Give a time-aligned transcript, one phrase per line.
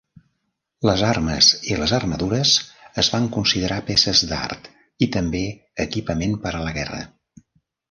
[0.89, 2.53] Les armes i les armadures
[3.03, 4.67] es van considerar peces d"art
[5.09, 5.45] i també
[5.89, 7.07] equipament per a la guerra.